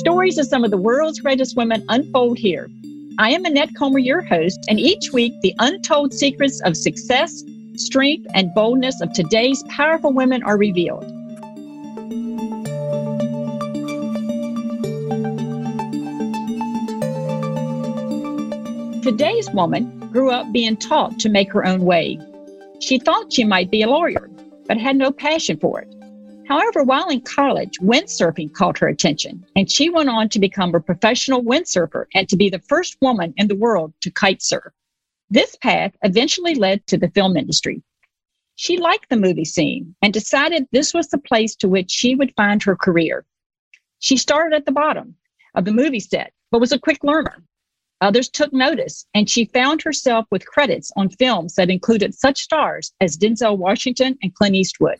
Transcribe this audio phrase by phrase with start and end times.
[0.00, 2.70] stories of some of the world's greatest women unfold here.
[3.18, 8.26] I am Annette Comer, your host, and each week the untold secrets of success, strength,
[8.34, 11.04] and boldness of today's powerful women are revealed.
[19.02, 22.18] Today's woman grew up being taught to make her own way.
[22.80, 24.30] She thought she might be a lawyer,
[24.66, 25.94] but had no passion for it.
[26.50, 30.80] However, while in college, windsurfing caught her attention, and she went on to become a
[30.80, 34.72] professional windsurfer and to be the first woman in the world to kite surf.
[35.30, 37.84] This path eventually led to the film industry.
[38.56, 42.34] She liked the movie scene and decided this was the place to which she would
[42.34, 43.24] find her career.
[44.00, 45.14] She started at the bottom
[45.54, 47.44] of the movie set, but was a quick learner.
[48.00, 52.92] Others took notice, and she found herself with credits on films that included such stars
[53.00, 54.98] as Denzel Washington and Clint Eastwood.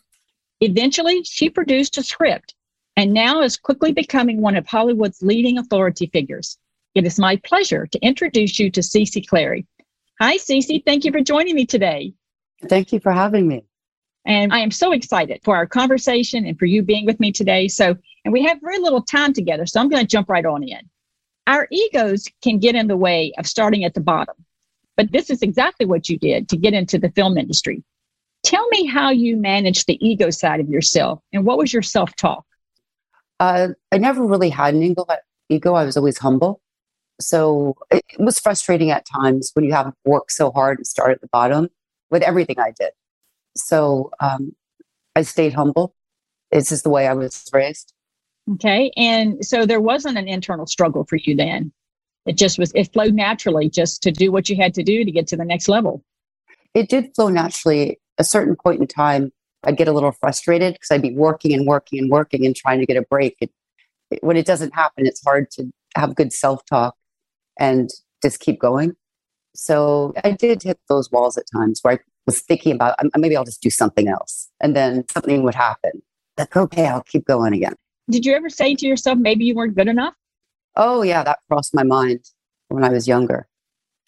[0.60, 2.55] Eventually, she produced a script
[2.96, 6.58] and now is quickly becoming one of Hollywood's leading authority figures.
[6.94, 9.66] It is my pleasure to introduce you to Cece Clary.
[10.20, 10.84] Hi, Cece.
[10.84, 12.12] Thank you for joining me today.
[12.69, 13.64] Thank you for having me.
[14.27, 17.69] And I am so excited for our conversation and for you being with me today.
[17.69, 20.62] So, and we have very little time together, so I'm going to jump right on
[20.62, 20.81] in.
[21.47, 24.34] Our egos can get in the way of starting at the bottom,
[24.97, 27.83] but this is exactly what you did to get into the film industry.
[28.42, 32.14] Tell me how you managed the ego side of yourself and what was your self
[32.16, 32.44] talk?
[33.38, 35.06] Uh, I never really had an ego.
[35.48, 35.74] Ego.
[35.74, 36.60] I was always humble.
[37.20, 41.20] So it was frustrating at times when you have worked so hard and start at
[41.20, 41.69] the bottom
[42.10, 42.91] with everything I did.
[43.56, 44.54] So um,
[45.14, 45.94] I stayed humble.
[46.50, 47.92] This is the way I was raised.
[48.54, 48.91] Okay.
[48.97, 51.72] And so there wasn't an internal struggle for you then.
[52.27, 55.10] It just was, it flowed naturally just to do what you had to do to
[55.10, 56.04] get to the next level.
[56.75, 59.32] It did flow naturally a certain point in time,
[59.64, 62.78] I'd get a little frustrated because I'd be working and working and working and trying
[62.78, 63.36] to get a break.
[64.20, 66.94] When it doesn't happen, it's hard to have good self talk
[67.59, 67.91] and
[68.22, 68.94] just keep going.
[69.54, 73.44] So I did hit those walls at times where I was thinking about maybe I'll
[73.44, 74.48] just do something else.
[74.60, 76.03] And then something would happen.
[76.38, 77.75] Like, okay, I'll keep going again.
[78.09, 80.14] Did you ever say to yourself, maybe you weren't good enough?
[80.76, 82.20] Oh, yeah, that crossed my mind
[82.69, 83.48] when I was younger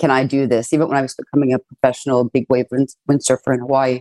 [0.03, 0.73] can I do this?
[0.73, 4.01] Even when I was becoming a professional big wave wind, windsurfer in Hawaii,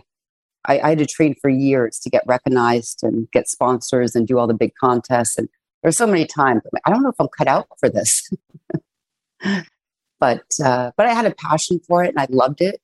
[0.64, 4.36] I, I, had to train for years to get recognized and get sponsors and do
[4.36, 5.38] all the big contests.
[5.38, 5.48] And
[5.80, 8.28] there's so many times I don't know if I'm cut out for this,
[10.18, 12.80] but uh, but I had a passion for it and I loved it.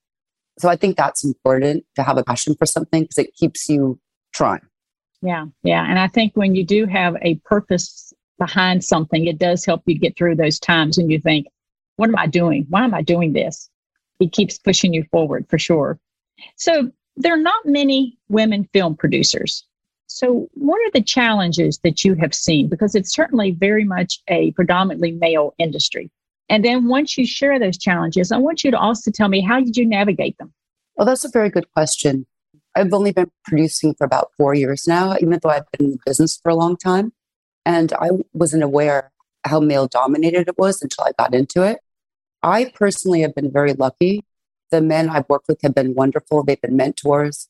[0.60, 3.98] So I think that's important to have a passion for something because it keeps you
[4.32, 4.62] trying.
[5.22, 9.64] Yeah, yeah, and I think when you do have a purpose behind something, it does
[9.64, 11.48] help you get through those times when you think,
[11.98, 12.64] what am I doing?
[12.68, 13.68] Why am I doing this?
[14.20, 15.98] It keeps pushing you forward for sure.
[16.56, 19.64] So there are not many women film producers.
[20.06, 22.68] So, what are the challenges that you have seen?
[22.68, 26.10] Because it's certainly very much a predominantly male industry.
[26.48, 29.60] And then once you share those challenges, I want you to also tell me how
[29.60, 30.54] did you navigate them?
[30.96, 32.26] Well, that's a very good question.
[32.74, 35.98] I've only been producing for about four years now, even though I've been in the
[36.06, 37.12] business for a long time.
[37.66, 39.10] And I wasn't aware
[39.44, 41.80] how male dominated it was until I got into it.
[42.42, 44.24] I personally have been very lucky.
[44.70, 46.42] The men I've worked with have been wonderful.
[46.42, 47.48] They've been mentors.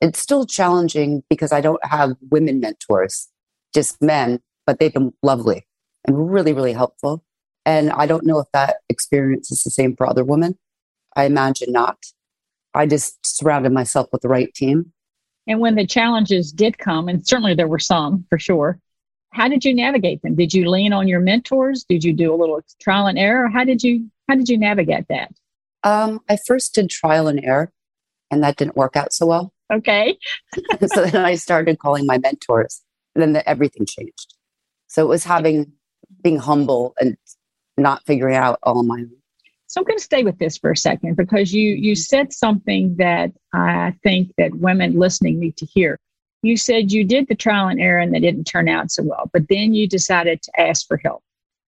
[0.00, 3.28] It's still challenging because I don't have women mentors,
[3.74, 5.66] just men, but they've been lovely
[6.06, 7.24] and really, really helpful.
[7.66, 10.58] And I don't know if that experience is the same for other women.
[11.16, 11.98] I imagine not.
[12.72, 14.92] I just surrounded myself with the right team.
[15.46, 18.78] And when the challenges did come, and certainly there were some for sure,
[19.32, 20.34] how did you navigate them?
[20.34, 21.84] Did you lean on your mentors?
[21.84, 23.48] Did you do a little trial and error?
[23.48, 25.32] How did you how did you navigate that?
[25.82, 27.72] Um, I first did trial and error,
[28.30, 29.52] and that didn't work out so well.
[29.72, 30.18] Okay.
[30.92, 32.82] so then I started calling my mentors,
[33.14, 34.34] and then the, everything changed.
[34.88, 35.72] So it was having
[36.24, 37.16] being humble and
[37.76, 39.12] not figuring out all my own.
[39.68, 42.96] So I'm going to stay with this for a second because you you said something
[42.96, 46.00] that I think that women listening need to hear.
[46.42, 49.30] You said you did the trial and error and that didn't turn out so well,
[49.32, 51.22] but then you decided to ask for help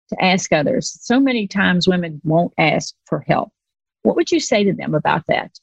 [0.08, 0.96] to ask others.
[1.00, 3.50] So many times women won't ask for help.
[4.02, 5.58] What would you say to them about that?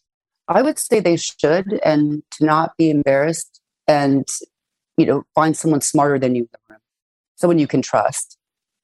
[0.47, 4.27] I would say they should and to not be embarrassed and
[4.97, 6.49] you know find someone smarter than you
[7.35, 8.37] someone you can trust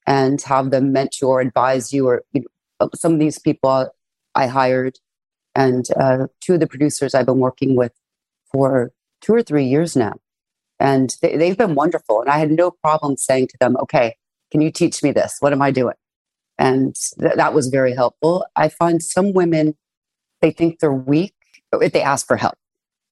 [0.08, 2.44] and have them mentor or advise you or you
[2.80, 3.90] know, some of these people
[4.34, 4.98] I hired
[5.56, 7.94] and uh, two of the producers I've been working with
[8.52, 8.92] for
[9.22, 10.16] two or three years now
[10.80, 14.16] and they, they've been wonderful and I had no problem saying to them okay
[14.52, 15.38] can you teach me this?
[15.40, 15.96] What am I doing?
[16.58, 18.46] And th- that was very helpful.
[18.56, 19.76] I find some women,
[20.42, 21.34] they think they're weak
[21.74, 22.56] if they ask for help.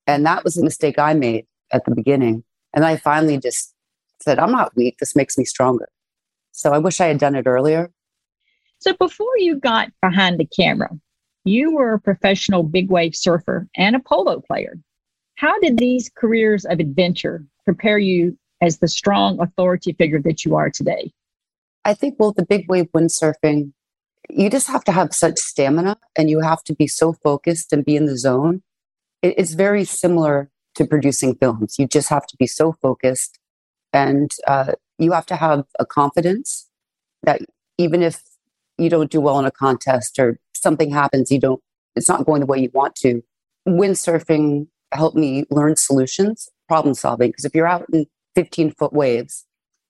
[0.06, 2.44] And that was a mistake I made at the beginning.
[2.74, 3.74] And I finally just
[4.22, 4.98] said, I'm not weak.
[5.00, 5.90] This makes me stronger.
[6.52, 7.92] So I wish I had done it earlier.
[8.80, 10.90] So before you got behind the camera,
[11.46, 14.78] you were a professional big wave surfer and a polo player.
[15.36, 20.56] How did these careers of adventure prepare you as the strong authority figure that you
[20.56, 21.14] are today?
[21.90, 23.74] I think, well, the big wave windsurfing,
[24.30, 27.84] you just have to have such stamina and you have to be so focused and
[27.84, 28.62] be in the zone.
[29.24, 31.78] It's very similar to producing films.
[31.80, 33.40] You just have to be so focused
[33.92, 36.70] and uh, you have to have a confidence
[37.24, 37.42] that
[37.80, 38.22] even if
[38.78, 41.62] you don't do well in a contest or something happens, you don't,
[41.96, 43.24] it's not going the way you want to.
[43.68, 47.32] Windsurfing helped me learn solutions, problem solving.
[47.32, 48.06] Because if you're out in
[48.36, 49.48] 15 foot waves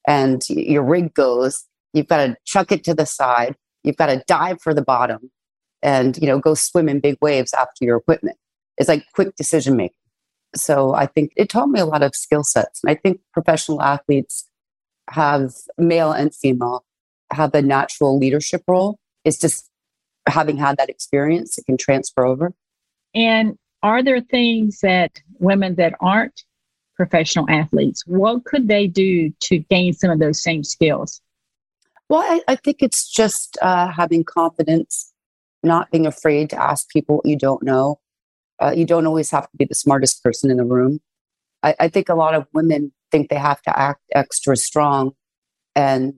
[0.08, 4.24] and your rig goes, you've got to chuck it to the side, you've got to
[4.28, 5.32] dive for the bottom
[5.82, 8.38] and, you know, go swim in big waves after your equipment.
[8.78, 9.96] It's like quick decision making.
[10.56, 12.82] So I think it taught me a lot of skill sets.
[12.84, 14.48] And I think professional athletes
[15.10, 16.84] have male and female
[17.32, 18.98] have a natural leadership role.
[19.24, 19.70] It's just
[20.28, 22.54] having had that experience, it can transfer over.
[23.14, 26.44] And are there things that women that aren't
[26.96, 31.22] professional athletes, what could they do to gain some of those same skills?
[32.10, 35.14] Well, I, I think it's just uh, having confidence,
[35.62, 38.00] not being afraid to ask people what you don't know.
[38.60, 41.00] Uh, you don't always have to be the smartest person in the room.
[41.62, 45.12] I, I think a lot of women think they have to act extra strong
[45.76, 46.16] and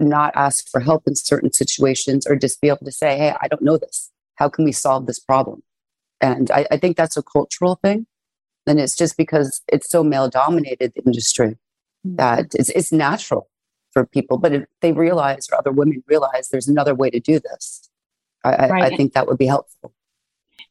[0.00, 3.48] not ask for help in certain situations or just be able to say, Hey, I
[3.48, 4.10] don't know this.
[4.36, 5.62] How can we solve this problem?
[6.20, 8.06] And I, I think that's a cultural thing.
[8.66, 11.58] And it's just because it's so male dominated industry
[12.06, 12.16] mm-hmm.
[12.16, 13.48] that it's, it's natural
[13.98, 14.38] for people.
[14.38, 17.90] But if they realize, or other women realize, there's another way to do this,
[18.44, 18.82] I, right.
[18.82, 19.92] I, I think that would be helpful.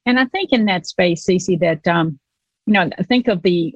[0.06, 2.20] And I think in that space, Cece, that um,
[2.66, 3.76] you know, think of the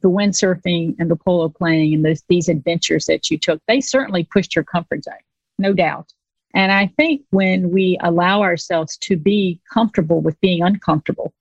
[0.00, 3.60] the windsurfing and the polo playing and those these adventures that you took.
[3.68, 5.14] They certainly pushed your comfort zone,
[5.58, 6.12] no doubt.
[6.54, 11.32] And I think when we allow ourselves to be comfortable with being uncomfortable,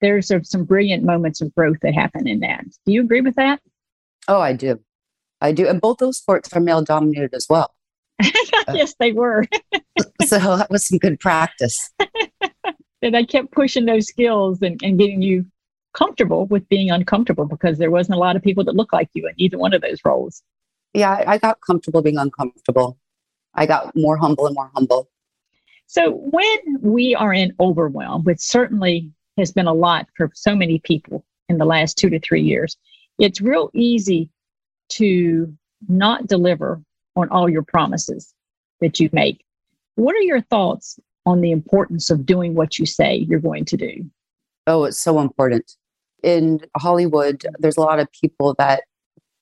[0.00, 2.64] there's some brilliant moments of growth that happen in that.
[2.84, 3.60] Do you agree with that?
[4.26, 4.80] Oh, I do.
[5.40, 5.66] I do.
[5.66, 7.74] And both those sports are male dominated as well.
[8.72, 9.46] yes, they were.
[10.26, 11.90] so that was some good practice.
[13.02, 15.46] and I kept pushing those skills and, and getting you
[15.92, 19.26] comfortable with being uncomfortable because there wasn't a lot of people that looked like you
[19.26, 20.42] in either one of those roles.
[20.94, 22.98] Yeah, I got comfortable being uncomfortable.
[23.54, 25.08] I got more humble and more humble.
[25.86, 30.78] So when we are in overwhelm, which certainly has been a lot for so many
[30.80, 32.76] people in the last two to three years,
[33.18, 34.30] it's real easy
[34.90, 35.52] to
[35.88, 36.82] not deliver
[37.16, 38.34] on all your promises
[38.80, 39.44] that you make.
[39.96, 43.76] What are your thoughts on the importance of doing what you say you're going to
[43.76, 44.10] do?
[44.66, 45.76] Oh, it's so important.
[46.22, 48.82] In Hollywood, there's a lot of people that,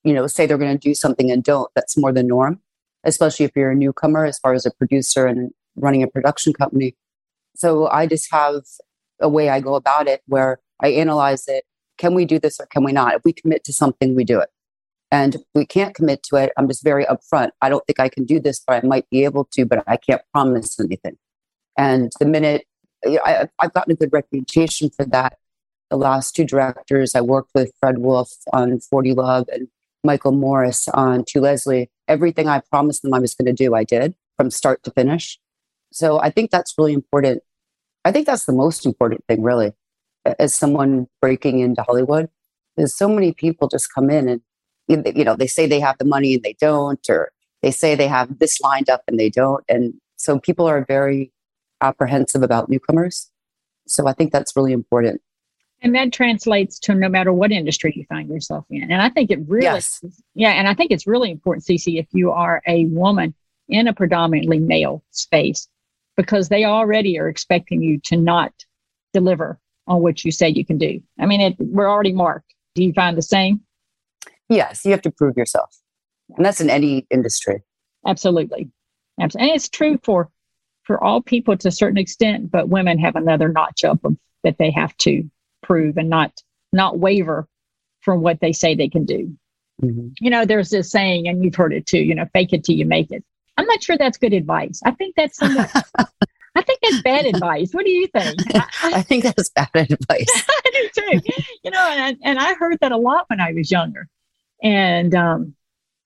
[0.04, 1.70] you know, say they're going to do something and don't.
[1.74, 2.60] That's more the norm,
[3.04, 6.96] especially if you're a newcomer as far as a producer and running a production company.
[7.56, 8.62] So I just have
[9.20, 11.64] a way I go about it where I analyze it.
[11.98, 13.14] Can we do this or can we not?
[13.14, 14.48] If we commit to something, we do it.
[15.10, 17.50] And we can't commit to it, I'm just very upfront.
[17.62, 19.96] I don't think I can do this, but I might be able to, but I
[19.96, 21.16] can't promise anything.
[21.78, 22.66] And the minute
[23.06, 25.38] I, have gotten a good reputation for that.
[25.90, 29.68] The last two directors I worked with, Fred Wolf on 40 Love and
[30.04, 33.84] Michael Morris on To Leslie, everything I promised them I was going to do, I
[33.84, 35.38] did from start to finish.
[35.92, 37.42] So I think that's really important.
[38.04, 39.72] I think that's the most important thing, really,
[40.38, 42.28] as someone breaking into Hollywood.
[42.76, 44.42] There's so many people just come in and,
[44.88, 47.30] you know, they say they have the money and they don't, or
[47.62, 49.64] they say they have this lined up and they don't.
[49.68, 51.32] And so people are very
[51.80, 53.30] apprehensive about newcomers.
[53.86, 55.20] So I think that's really important.
[55.80, 58.90] And that translates to no matter what industry you find yourself in.
[58.90, 60.02] And I think it really, yes.
[60.34, 63.32] yeah, and I think it's really important, Cece, if you are a woman
[63.68, 65.68] in a predominantly male space,
[66.16, 68.52] because they already are expecting you to not
[69.12, 71.00] deliver on what you say you can do.
[71.18, 72.52] I mean, it, we're already marked.
[72.74, 73.60] Do you find the same?
[74.48, 75.76] Yes, you have to prove yourself.
[76.36, 77.62] And that's in any industry.
[78.06, 78.70] Absolutely.
[79.20, 79.50] Absolutely.
[79.50, 80.30] And it's true for
[80.84, 84.56] for all people to a certain extent, but women have another notch up of, that
[84.56, 85.22] they have to
[85.62, 86.32] prove and not
[86.72, 87.46] not waver
[88.00, 89.36] from what they say they can do.
[89.82, 90.08] Mm-hmm.
[90.20, 91.98] You know, there's this saying, and you've heard it too.
[91.98, 93.24] You know, fake it till you make it.
[93.56, 94.80] I'm not sure that's good advice.
[94.84, 95.70] I think that's somewhat.
[96.54, 97.72] I think that's bad advice.
[97.72, 98.40] What do you think?
[98.54, 100.26] I, I think that's bad advice.
[100.48, 101.20] I do too.
[101.64, 104.08] You know, and and I heard that a lot when I was younger,
[104.62, 105.54] and um,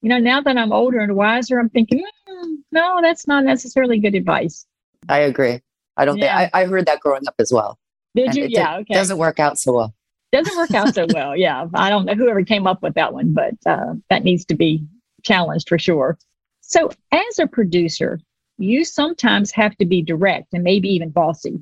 [0.03, 3.99] you know, now that I'm older and wiser, I'm thinking, mm, no, that's not necessarily
[3.99, 4.67] good advice.
[5.09, 5.61] I agree.
[5.97, 6.39] I don't yeah.
[6.39, 7.79] think I, I, heard that growing up as well.
[8.15, 8.47] Did you?
[8.49, 8.79] yeah.
[8.79, 8.95] Okay.
[8.95, 9.95] Doesn't work out so well.
[10.33, 11.37] Doesn't work out so well.
[11.37, 11.67] Yeah.
[11.75, 14.85] I don't know whoever came up with that one, but uh, that needs to be
[15.23, 16.19] challenged for sure.
[16.61, 18.19] So, as a producer,
[18.59, 21.61] you sometimes have to be direct and maybe even bossy.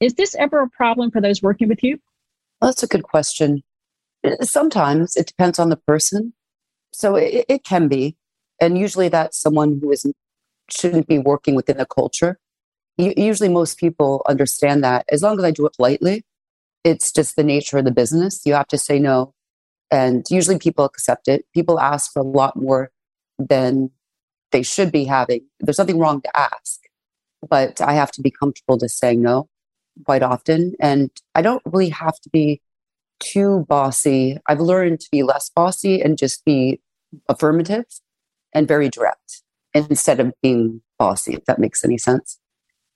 [0.00, 1.98] Is this ever a problem for those working with you?
[2.60, 3.62] Well, that's a good question.
[4.42, 6.32] Sometimes it depends on the person.
[6.92, 8.16] So it, it can be.
[8.60, 10.16] And usually that's someone who isn't,
[10.70, 12.38] shouldn't be working within the culture.
[12.98, 16.24] Usually most people understand that as long as I do it politely,
[16.84, 18.42] it's just the nature of the business.
[18.44, 19.32] You have to say no.
[19.90, 21.46] And usually people accept it.
[21.54, 22.90] People ask for a lot more
[23.38, 23.90] than
[24.52, 25.46] they should be having.
[25.60, 26.80] There's nothing wrong to ask,
[27.48, 29.48] but I have to be comfortable to saying no
[30.04, 30.74] quite often.
[30.80, 32.60] And I don't really have to be
[33.20, 34.38] too bossy.
[34.48, 36.80] I've learned to be less bossy and just be
[37.28, 37.84] affirmative
[38.54, 39.42] and very direct
[39.74, 42.38] instead of being bossy, if that makes any sense.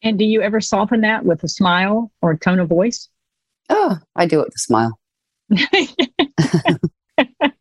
[0.02, 3.08] And do you ever soften that with a smile or a tone of voice?
[3.70, 4.98] Oh, I do it with a smile.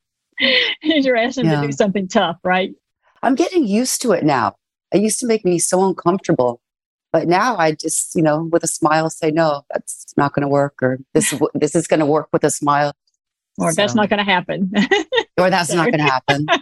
[0.82, 1.62] You're asking yeah.
[1.62, 2.74] to do something tough, right?
[3.22, 4.56] I'm getting used to it now.
[4.92, 6.60] It used to make me so uncomfortable.
[7.14, 10.48] But now I just, you know, with a smile say, no, that's not going to
[10.48, 12.94] work, or this, this is going to work with a smile.
[13.60, 13.76] Or so.
[13.76, 14.72] that's not going to happen.
[15.38, 16.48] or that's not going to happen.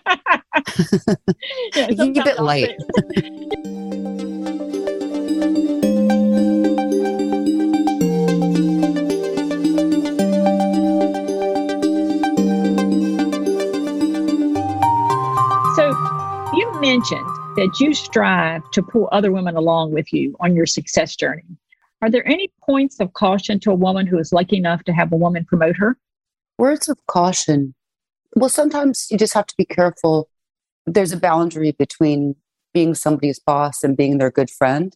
[1.74, 2.76] yeah, Keep it light.
[16.82, 21.44] mentioned that you strive to pull other women along with you on your success journey.
[22.02, 25.12] Are there any points of caution to a woman who is lucky enough to have
[25.12, 25.98] a woman promote her?
[26.58, 27.76] Words of caution.
[28.36, 30.30] Well, sometimes you just have to be careful.
[30.86, 32.36] There's a boundary between
[32.74, 34.96] being somebody's boss and being their good friend.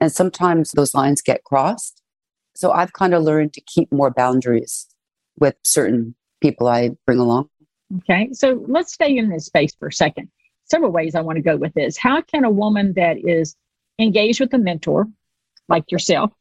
[0.00, 2.02] And sometimes those lines get crossed.
[2.54, 4.86] So I've kind of learned to keep more boundaries
[5.38, 7.48] with certain people I bring along.
[7.98, 8.28] Okay.
[8.32, 10.28] So let's stay in this space for a second
[10.64, 11.96] several ways I want to go with this.
[11.96, 13.54] How can a woman that is
[13.98, 15.06] engaged with a mentor
[15.68, 16.32] like yourself,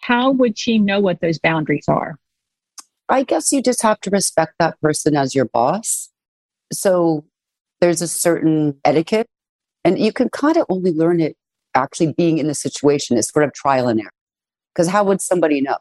[0.00, 2.18] how would she know what those boundaries are?
[3.08, 6.10] I guess you just have to respect that person as your boss.
[6.72, 7.24] So
[7.80, 9.28] there's a certain etiquette,
[9.84, 11.36] and you can kind of only learn it
[11.74, 14.12] actually being in the situation is sort of trial and error.
[14.74, 15.78] Because how would somebody know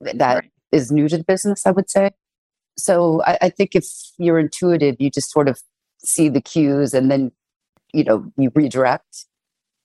[0.00, 0.50] that right.
[0.72, 1.66] is new to the business?
[1.66, 2.10] I would say.
[2.76, 3.86] So I, I think if
[4.18, 5.62] you're intuitive, you just sort of
[5.98, 7.32] see the cues and then
[7.92, 9.26] you know you redirect.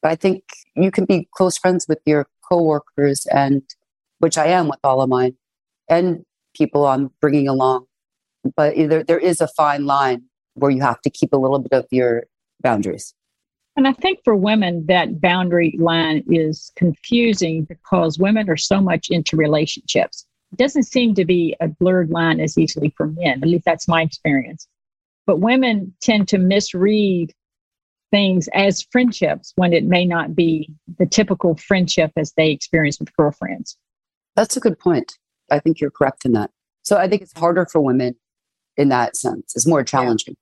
[0.02, 0.44] But i think
[0.76, 3.62] you can be close friends with your coworkers and
[4.20, 5.36] which i am with all of mine
[5.90, 6.26] and
[6.56, 7.86] people i'm bringing along.
[8.56, 10.24] But there, there is a fine line
[10.56, 12.24] where you have to keep a little bit of your
[12.62, 13.14] boundaries.
[13.78, 19.10] And i think for women that boundary line is confusing because women are so much
[19.10, 20.26] into relationships.
[20.52, 23.88] It doesn't seem to be a blurred line as easily for men at least that's
[23.88, 24.68] my experience
[25.32, 27.34] but women tend to misread
[28.12, 30.70] things as friendships when it may not be
[31.00, 33.78] the typical friendship as they experience with girlfriends.
[34.36, 35.14] That's a good point.
[35.50, 36.52] I think you're correct in that.
[36.82, 38.18] So I think it's harder for women
[38.76, 39.54] in that sense.
[39.56, 40.36] It's more challenging.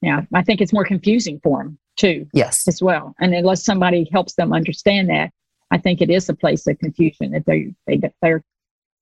[0.00, 0.20] Yeah.
[0.32, 2.28] I think it's more confusing for them too.
[2.32, 2.68] Yes.
[2.68, 3.16] As well.
[3.18, 5.32] And unless somebody helps them understand that,
[5.72, 8.34] I think it is a place of confusion that they they they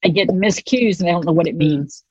[0.02, 1.80] they get miscues and they don't know what it mm-hmm.
[1.80, 2.02] means.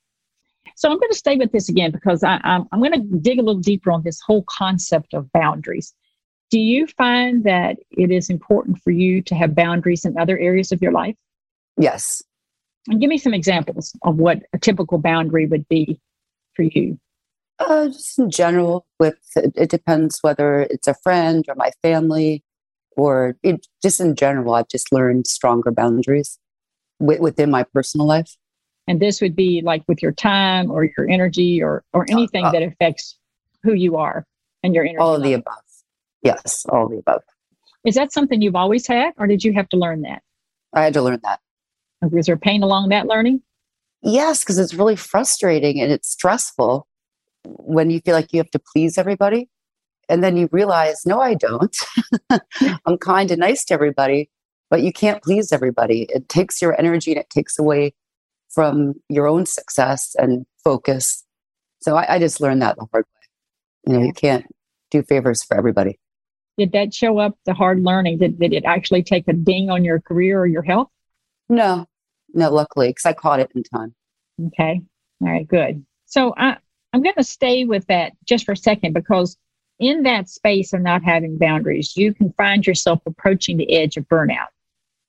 [0.76, 3.40] So I'm going to stay with this again because I, I'm, I'm going to dig
[3.40, 5.94] a little deeper on this whole concept of boundaries.
[6.50, 10.72] Do you find that it is important for you to have boundaries in other areas
[10.72, 11.16] of your life?
[11.78, 12.22] Yes.
[12.88, 16.00] And give me some examples of what a typical boundary would be
[16.56, 17.00] for you.
[17.60, 22.44] Uh, just in general, with it depends whether it's a friend or my family,
[22.98, 24.54] or it, just in general.
[24.54, 26.40] I've just learned stronger boundaries
[27.00, 28.36] within my personal life
[28.88, 32.52] and this would be like with your time or your energy or or anything uh,
[32.52, 33.18] that affects
[33.64, 34.26] who you are
[34.64, 35.64] and your energy all of the above.
[36.22, 37.22] Yes all of the above.
[37.86, 40.22] Is that something you've always had or did you have to learn that?
[40.74, 41.40] I had to learn that.
[42.02, 43.42] Was there pain along that learning?
[44.02, 46.88] Yes because it's really frustrating and it's stressful
[47.46, 49.50] when you feel like you have to please everybody
[50.10, 51.78] and then you realize no i don't.
[52.86, 54.30] I'm kind and nice to everybody
[54.74, 56.08] but you can't please everybody.
[56.10, 57.94] It takes your energy and it takes away
[58.54, 61.24] from your own success and focus.
[61.82, 63.92] So I, I just learned that the hard way.
[63.92, 64.46] You know, you can't
[64.92, 66.00] do favors for everybody.
[66.58, 68.20] Did that show up the hard learning?
[68.20, 70.90] Did, did it actually take a ding on your career or your health?
[71.50, 71.88] No,
[72.34, 73.94] no, luckily, because I caught it in time.
[74.48, 74.82] Okay.
[75.22, 75.84] All right, good.
[76.06, 76.58] So I,
[76.94, 79.36] I'm going to stay with that just for a second because
[79.80, 84.08] in that space of not having boundaries, you can find yourself approaching the edge of
[84.08, 84.48] burnout.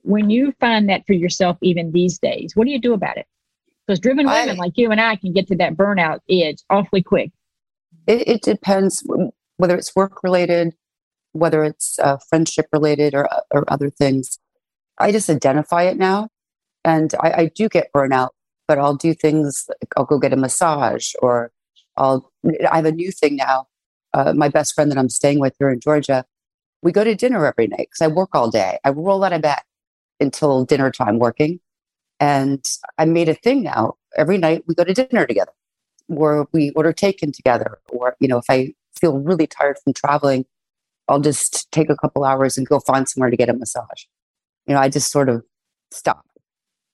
[0.03, 3.27] When you find that for yourself, even these days, what do you do about it?
[3.87, 7.03] Because driven women I, like you and I can get to that burnout edge awfully
[7.03, 7.33] quick.
[8.07, 9.07] It, it depends
[9.57, 10.75] whether it's work related
[11.35, 14.39] whether it's uh, friendship related or, or other things.
[14.99, 16.29] I just identify it now.
[16.85, 18.31] And I, I do get burnout,
[18.69, 21.51] but I'll do things like I'll go get a massage or
[21.97, 22.33] I'll,
[22.71, 23.67] I have a new thing now.
[24.13, 26.25] Uh, my best friend that I'm staying with here in Georgia,
[26.83, 28.79] we go to dinner every night because I work all day.
[28.85, 29.63] I roll out of bed
[30.21, 31.59] until dinner time working.
[32.25, 32.65] And
[32.97, 33.97] I made a thing now.
[34.17, 35.53] Every night we go to dinner together
[36.09, 37.81] or we order taken together.
[37.91, 40.47] Or, you know, if I feel really tired from traveling,
[41.07, 44.05] I'll just take a couple hours and go find somewhere to get a massage.
[44.67, 45.43] You know, I just sort of
[45.91, 46.25] stop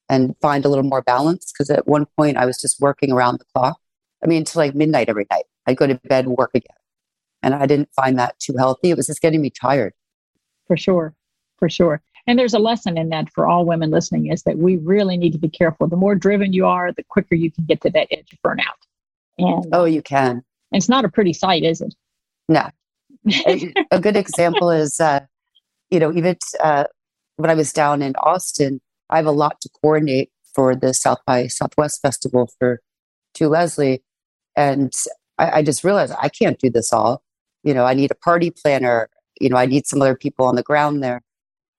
[0.09, 3.39] and find a little more balance because at one point I was just working around
[3.39, 3.79] the clock.
[4.25, 5.45] I mean, until like midnight every night.
[5.65, 6.77] I'd go to bed and work again.
[7.45, 8.91] And I didn't find that too healthy.
[8.91, 9.93] It was just getting me tired.
[10.67, 11.15] For sure.
[11.61, 12.03] For sure.
[12.27, 15.33] And there's a lesson in that for all women listening is that we really need
[15.33, 15.87] to be careful.
[15.87, 18.65] The more driven you are, the quicker you can get to that edge of burnout.
[19.39, 20.43] And oh, you can.
[20.73, 21.95] It's not a pretty sight, is it?
[22.49, 22.69] No.
[23.91, 25.21] a, good example is, uh,
[25.91, 26.85] you know, even uh,
[27.37, 31.21] when I was down in Austin, I have a lot to coordinate for the South
[31.27, 32.81] by Southwest Festival for
[33.35, 34.03] to Leslie.
[34.57, 34.93] And
[35.39, 37.23] I, I just realized I can't do this all.
[37.63, 39.09] You know, I need a party planner.
[39.41, 41.23] You know, I need some other people on the ground there.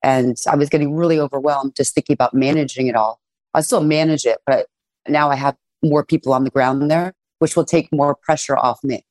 [0.03, 3.19] And I was getting really overwhelmed just thinking about managing it all.
[3.53, 4.67] I still manage it, but
[5.07, 8.83] now I have more people on the ground there, which will take more pressure off
[8.83, 9.05] me.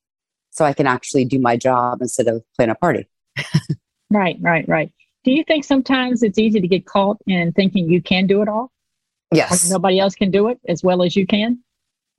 [0.51, 3.07] So I can actually do my job instead of plan a party.
[4.11, 4.93] right, right, right.
[5.23, 8.49] Do you think sometimes it's easy to get caught in thinking you can do it
[8.49, 8.73] all?
[9.33, 9.71] Yes.
[9.71, 11.61] Nobody else can do it as well as you can?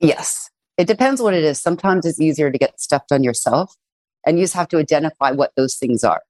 [0.00, 0.48] Yes.
[0.78, 1.58] It depends what it is.
[1.58, 3.76] Sometimes it's easier to get stuff done yourself,
[4.24, 6.22] and you just have to identify what those things are.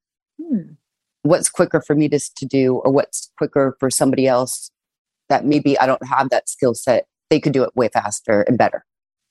[0.43, 0.73] Hmm
[1.23, 4.71] what's quicker for me to, to do or what's quicker for somebody else
[5.29, 7.07] that maybe I don't have that skill set.
[7.31, 8.85] They could do it way faster and better.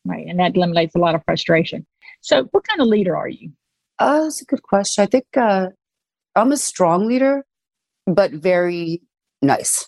[0.05, 0.25] Right.
[0.27, 1.85] And that eliminates a lot of frustration.
[2.21, 3.51] So, what kind of leader are you?
[3.99, 5.03] Uh, that's a good question.
[5.03, 5.67] I think uh,
[6.35, 7.45] I'm a strong leader,
[8.07, 9.01] but very
[9.41, 9.87] nice.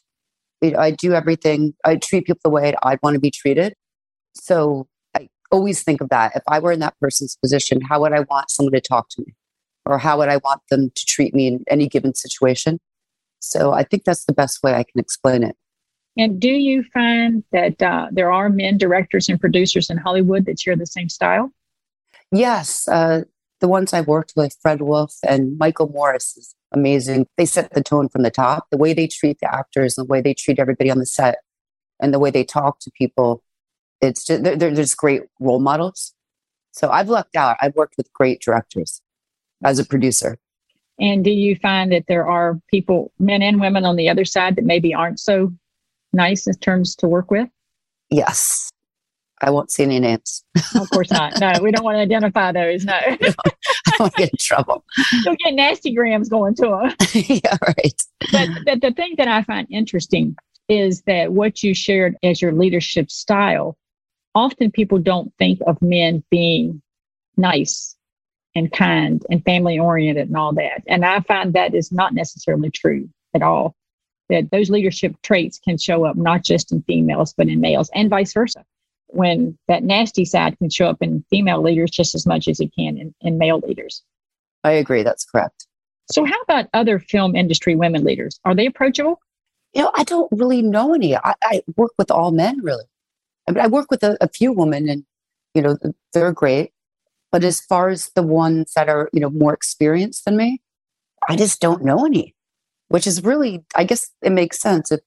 [0.62, 3.74] I do everything, I treat people the way I'd want to be treated.
[4.36, 6.34] So, I always think of that.
[6.36, 9.24] If I were in that person's position, how would I want someone to talk to
[9.26, 9.34] me?
[9.86, 12.80] Or how would I want them to treat me in any given situation.
[13.40, 15.56] So I think that's the best way I can explain it.
[16.18, 20.60] And do you find that uh, there are men directors and producers in Hollywood that
[20.60, 21.52] share the same style?
[22.32, 22.88] Yes.
[22.88, 23.24] Uh,
[23.60, 27.28] the ones I've worked with, Fred Wolf and Michael Morris, is amazing.
[27.38, 28.68] They set the tone from the top.
[28.72, 31.38] The way they treat the actors, the way they treat everybody on the set,
[32.00, 33.44] and the way they talk to people,
[34.02, 36.14] it's just, they're, they're just great role models.
[36.72, 37.58] So I've lucked out.
[37.62, 39.02] I've worked with great directors
[39.64, 40.38] as a producer.
[41.00, 44.56] And do you find that there are people, men and women on the other side
[44.58, 45.52] that maybe aren't so
[46.14, 47.50] nice in terms to work with?
[48.10, 48.70] Yes.
[49.42, 50.46] I won't say any names.
[50.76, 51.40] of course not.
[51.40, 52.86] No, we don't want to identify those.
[52.86, 52.94] No.
[53.04, 54.86] I don't get in trouble.
[55.26, 56.96] You'll get nasty grams going to them.
[57.14, 58.02] yeah, right.
[58.32, 60.38] But the, the thing that I find interesting
[60.70, 63.78] is that what you shared as your leadership style,
[64.34, 66.82] often people don't think of men being
[67.36, 67.98] nice
[68.56, 70.84] and kind and family oriented and all that.
[70.88, 73.76] And I find that is not necessarily true at all.
[74.30, 78.10] That those leadership traits can show up not just in females, but in males and
[78.10, 78.64] vice versa.
[79.08, 82.72] When that nasty side can show up in female leaders just as much as it
[82.78, 84.02] can in, in male leaders.
[84.64, 85.04] I agree.
[85.04, 85.68] That's correct.
[86.12, 88.40] So, how about other film industry women leaders?
[88.46, 89.20] Are they approachable?
[89.74, 91.16] You know, I don't really know any.
[91.16, 92.86] I, I work with all men, really.
[93.48, 95.06] I mean, I work with a, a few women, and
[95.54, 95.78] you know,
[96.14, 96.72] they're great.
[97.34, 100.62] But as far as the ones that are, you know, more experienced than me,
[101.28, 102.36] I just don't know any,
[102.90, 104.92] which is really, I guess it makes sense.
[104.92, 105.00] If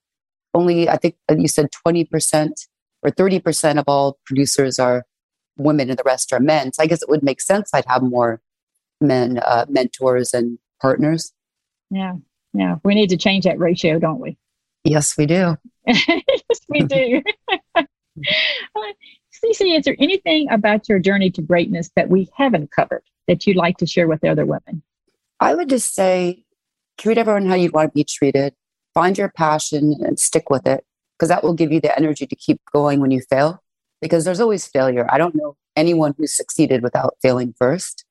[0.52, 2.50] only, I think you said 20%
[3.04, 5.04] or 30% of all producers are
[5.56, 6.72] women and the rest are men.
[6.72, 8.40] So I guess it would make sense I'd have more
[9.00, 11.32] men, uh, mentors and partners.
[11.92, 12.14] Yeah.
[12.52, 12.78] Yeah.
[12.82, 14.36] We need to change that ratio, don't we?
[14.82, 15.56] Yes, we do.
[15.86, 17.22] yes, we do.
[19.42, 23.76] Is there anything about your journey to greatness that we haven't covered that you'd like
[23.78, 24.82] to share with other women?
[25.40, 26.44] I would just say
[26.98, 28.54] treat everyone how you'd want to be treated.
[28.94, 30.84] Find your passion and stick with it
[31.18, 33.62] because that will give you the energy to keep going when you fail
[34.00, 35.06] because there's always failure.
[35.10, 38.04] I don't know anyone who's succeeded without failing first.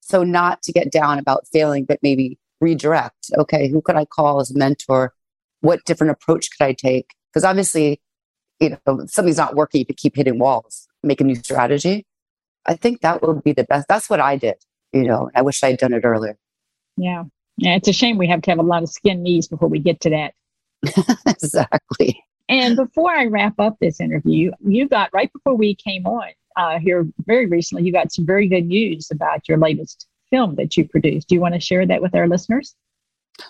[0.00, 3.30] So, not to get down about failing, but maybe redirect.
[3.38, 5.14] Okay, who could I call as a mentor?
[5.60, 7.10] What different approach could I take?
[7.30, 8.00] Because obviously,
[8.62, 12.06] you know, something's not working, to keep hitting walls, make a new strategy.
[12.64, 13.88] I think that would be the best.
[13.88, 14.56] That's what I did,
[14.92, 16.38] you know, I wish I'd done it earlier.
[16.96, 17.24] Yeah.
[17.56, 17.74] Yeah.
[17.74, 20.00] It's a shame we have to have a lot of skin knees before we get
[20.02, 20.34] to that.
[21.26, 22.22] exactly.
[22.48, 26.78] And before I wrap up this interview, you got right before we came on uh,
[26.78, 30.86] here very recently, you got some very good news about your latest film that you
[30.86, 31.28] produced.
[31.28, 32.74] Do you want to share that with our listeners?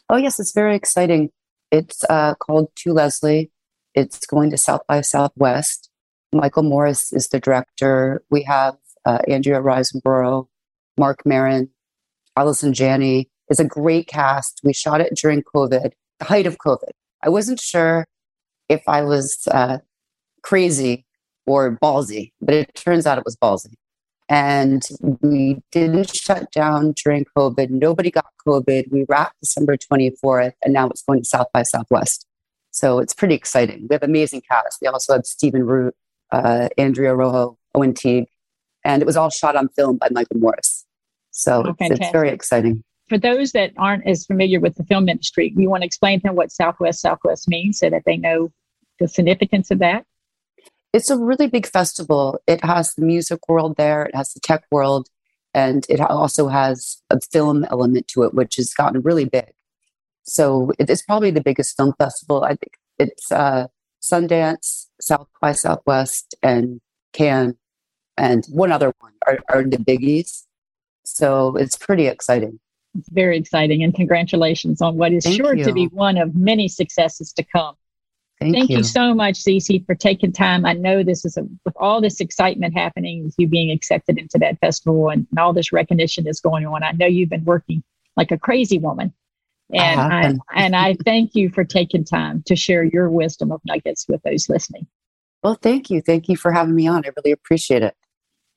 [0.09, 1.31] Oh, yes, it's very exciting.
[1.71, 3.51] It's uh, called To Leslie.
[3.95, 5.91] It's going to South by Southwest.
[6.33, 8.23] Michael Morris is the director.
[8.31, 10.47] We have uh, Andrea Riseborough,
[10.97, 11.69] Marc Maron,
[12.37, 13.29] Allison Janney.
[13.49, 14.61] It's a great cast.
[14.65, 16.91] We shot it during COVID, the height of COVID.
[17.23, 18.07] I wasn't sure
[18.69, 19.79] if I was uh,
[20.43, 21.05] crazy
[21.47, 23.75] or ballsy, but it turns out it was ballsy.
[24.29, 24.83] And
[25.21, 27.69] we didn't shut down during COVID.
[27.69, 28.91] Nobody got COVID.
[28.91, 32.27] We wrapped December 24th, and now it's going to South by Southwest.
[32.73, 33.87] So it's pretty exciting.
[33.89, 34.81] We have amazing cast.
[34.81, 35.95] We also have Stephen Root,
[36.31, 38.29] uh, Andre Royo, Owen Teague,
[38.85, 40.85] and it was all shot on film by Michael Morris.
[41.31, 42.83] So oh, it's, it's, very exciting.
[43.09, 46.29] For those that aren't as familiar with the film industry, you want to explain to
[46.29, 48.51] them what Southwest Southwest means so that they know
[48.99, 50.07] the significance of that?
[50.93, 52.41] It's a really big festival.
[52.47, 55.09] It has the music world there, it has the tech world,
[55.55, 59.53] and it also has a film element to it, which has gotten really big.
[60.25, 62.45] So it's probably the biggest film festival.
[62.45, 63.67] I think it's uh,
[64.01, 66.81] Sundance, South by Southwest, and
[67.13, 67.57] Cannes,
[68.17, 70.45] and one other one are, are the biggies.
[71.05, 72.61] So it's pretty exciting.
[72.99, 75.65] It's very exciting, and congratulations on what is Thank sure you.
[75.65, 77.75] to be one of many successes to come.
[78.39, 78.79] Thank, Thank you.
[78.79, 78.85] you.
[78.85, 80.67] so much, Cece, for taking time.
[80.67, 84.37] I know this is a, with all this excitement happening, with you being accepted into
[84.39, 86.83] that festival and, and all this recognition that's going on.
[86.83, 87.83] I know you've been working
[88.17, 89.15] like a crazy woman.
[89.73, 94.07] And I, and I thank you for taking time to share your wisdom of nuggets
[94.09, 94.87] with those listening.
[95.43, 96.01] Well, thank you.
[96.01, 97.05] Thank you for having me on.
[97.05, 97.97] I really appreciate it.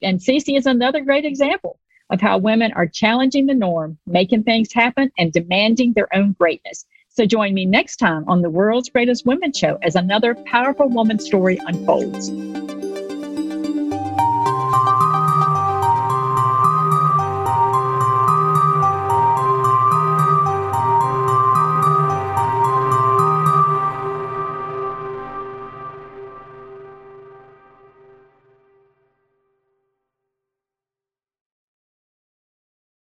[0.02, 4.72] And Cece is another great example of how women are challenging the norm, making things
[4.72, 6.84] happen, and demanding their own greatness.
[7.08, 11.18] So join me next time on the World's Greatest Women Show as another powerful woman
[11.18, 12.30] story unfolds.